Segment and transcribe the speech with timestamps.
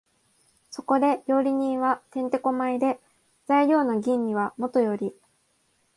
[0.71, 2.99] そこで料理人は転手古舞で、
[3.45, 5.13] 材料の吟味はもとより、